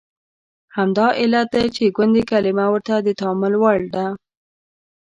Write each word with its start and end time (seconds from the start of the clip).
همدا 0.75 1.07
علت 1.21 1.47
دی 1.53 1.65
چې 1.75 1.83
د 1.87 1.93
ګوندي 1.97 2.23
کلمه 2.31 2.65
ورته 2.73 2.95
د 3.01 3.09
تامل 3.21 3.53
وړ 3.61 3.79
ده. 3.95 4.05